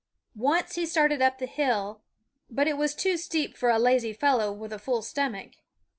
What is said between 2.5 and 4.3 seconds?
it was too steep for a lazy